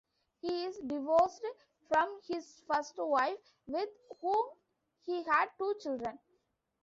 [0.39, 1.43] He is divorced
[1.87, 3.87] from his first wife, with
[4.19, 4.47] whom
[5.05, 6.17] he had two children.